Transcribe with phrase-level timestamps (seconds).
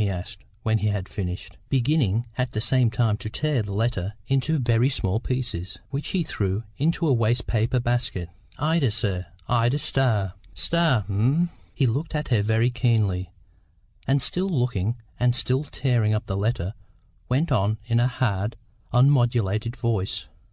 [0.00, 4.14] he asked, when he had finished, beginning, at the same time, to tear the letter
[4.28, 8.28] into very small pieces, which he threw into a waste paper basket.
[8.60, 13.32] "Ida, sir, Ida Starr." "Starr, eh?" He looked at her very keenly,
[14.06, 16.74] and, still looking, and still tearing up the letter,
[17.28, 18.54] went on in a hard,
[18.92, 20.26] unmodulated voice.